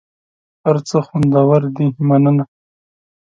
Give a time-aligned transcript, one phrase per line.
[0.63, 2.45] هر څه خوندور دي مننه.